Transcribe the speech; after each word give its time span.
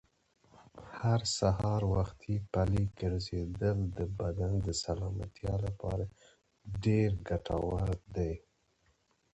هر 0.99 1.21
سهار 1.37 1.81
وختي 1.95 2.35
پلي 2.53 2.83
ګرځېدل 2.99 3.77
د 3.97 3.99
بدن 4.19 4.51
د 4.65 4.67
سلامتیا 4.83 5.53
لپاره 5.65 6.05
ډېر 6.83 7.09
ګټور 7.27 7.89
دي. 8.15 8.33